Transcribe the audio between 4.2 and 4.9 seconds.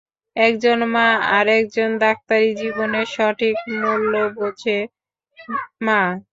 বুঝে,